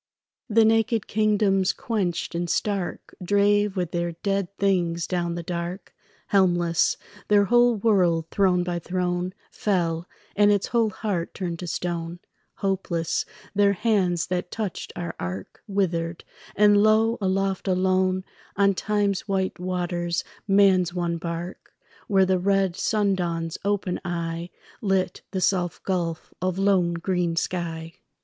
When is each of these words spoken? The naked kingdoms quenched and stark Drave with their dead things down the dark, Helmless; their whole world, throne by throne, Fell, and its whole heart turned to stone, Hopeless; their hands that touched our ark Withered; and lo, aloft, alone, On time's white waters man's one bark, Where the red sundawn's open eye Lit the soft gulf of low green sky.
The 0.49 0.65
naked 0.65 1.05
kingdoms 1.05 1.73
quenched 1.73 2.33
and 2.33 2.49
stark 2.49 3.13
Drave 3.23 3.77
with 3.77 3.91
their 3.91 4.13
dead 4.23 4.47
things 4.57 5.05
down 5.05 5.35
the 5.35 5.43
dark, 5.43 5.93
Helmless; 6.29 6.97
their 7.27 7.45
whole 7.45 7.75
world, 7.75 8.25
throne 8.31 8.63
by 8.63 8.79
throne, 8.79 9.35
Fell, 9.51 10.09
and 10.35 10.51
its 10.51 10.65
whole 10.69 10.89
heart 10.89 11.35
turned 11.35 11.59
to 11.59 11.67
stone, 11.67 12.19
Hopeless; 12.55 13.25
their 13.53 13.73
hands 13.73 14.25
that 14.25 14.49
touched 14.49 14.91
our 14.95 15.13
ark 15.19 15.61
Withered; 15.67 16.23
and 16.55 16.81
lo, 16.81 17.19
aloft, 17.21 17.67
alone, 17.67 18.23
On 18.57 18.73
time's 18.73 19.27
white 19.27 19.59
waters 19.59 20.23
man's 20.47 20.95
one 20.95 21.17
bark, 21.17 21.75
Where 22.07 22.25
the 22.25 22.39
red 22.39 22.75
sundawn's 22.75 23.59
open 23.63 24.01
eye 24.03 24.49
Lit 24.81 25.21
the 25.29 25.41
soft 25.41 25.83
gulf 25.83 26.33
of 26.41 26.57
low 26.57 26.91
green 26.93 27.35
sky. 27.35 27.93